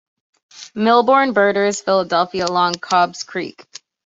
[0.75, 3.63] Millbourne borders Philadelphia along Cobbs Creek.